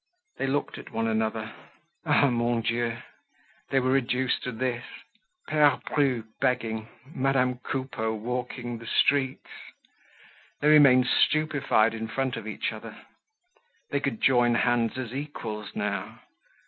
[0.37, 1.53] They looked at one another.
[2.07, 2.27] Ah!
[2.31, 2.97] Mon Dieu!
[3.69, 9.45] They were reduced to this—Pere Bru begging, Madame Coupeau walking the streets!
[10.59, 12.97] They remained stupefied in front of each other.
[13.91, 16.21] They could join hands as equals now.